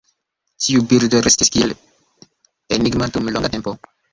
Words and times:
Tiu 0.67 0.85
birdo 0.93 1.21
restis 1.27 1.53
kiel 1.57 1.75
enigma 2.79 3.11
dum 3.19 3.31
longa 3.37 3.57
tempo. 3.59 3.79